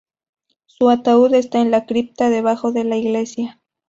Su 0.65 0.89
ataúd 0.89 1.31
está 1.35 1.59
en 1.61 1.69
la 1.69 1.85
cripta 1.85 2.31
debajo 2.31 2.71
de 2.71 2.83
la 2.85 2.97
iglesia. 2.97 3.61